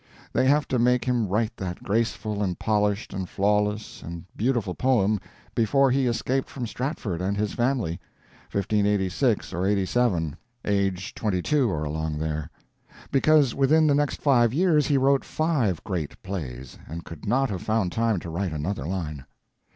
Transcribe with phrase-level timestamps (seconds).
[0.33, 5.19] They have to make him write that graceful and polished and flawless and beautiful poem
[5.53, 12.49] before he escaped from Stratford and his family—1586 or '87—age, twenty two, or along there;
[13.11, 17.61] because within the next five years he wrote five great plays, and could not have
[17.61, 19.23] found time to write another line.